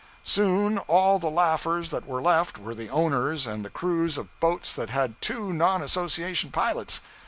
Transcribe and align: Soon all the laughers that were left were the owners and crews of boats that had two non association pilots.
Soon 0.23 0.79
all 0.79 1.19
the 1.19 1.29
laughers 1.29 1.91
that 1.91 2.07
were 2.07 2.23
left 2.23 2.57
were 2.57 2.73
the 2.73 2.89
owners 2.89 3.45
and 3.45 3.71
crews 3.71 4.17
of 4.17 4.29
boats 4.39 4.73
that 4.73 4.89
had 4.89 5.21
two 5.21 5.53
non 5.53 5.83
association 5.83 6.49
pilots. 6.49 7.01